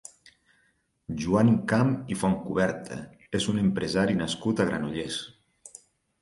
[1.23, 2.97] Joan Camp i Fontcuberta
[3.41, 5.21] és un empresari nascut a Granollers.